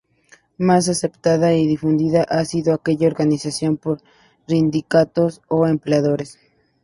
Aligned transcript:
Más 0.57 0.89
aceptada 0.89 1.53
y 1.53 1.67
difundida 1.67 2.25
han 2.27 2.47
sido 2.47 2.73
aquellas 2.73 3.11
organizadas 3.11 3.61
por 3.79 4.01
sindicatos 4.47 5.43
o 5.47 5.67
empleadores. 5.67 6.39